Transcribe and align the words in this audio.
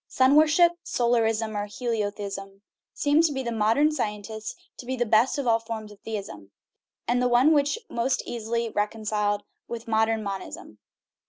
Sun 0.07 0.35
worship 0.35 0.71
(solarism, 0.81 1.55
or 1.55 1.67
heliotheism) 1.67 2.63
seems 2.91 3.27
to 3.29 3.43
the 3.43 3.51
modern 3.51 3.91
scientist 3.91 4.57
to 4.77 4.87
be 4.87 4.95
the 4.95 5.05
best 5.05 5.37
of 5.37 5.45
all 5.45 5.59
forms 5.59 5.91
of 5.91 5.99
theism, 5.99 6.49
and 7.07 7.21
the 7.21 7.27
one 7.29 7.53
which 7.53 7.77
may 7.87 7.93
be 7.93 7.99
most 8.01 8.23
easily 8.25 8.67
reconciled 8.71 9.43
with 9.67 9.87
modern 9.87 10.23
monism. 10.23 10.79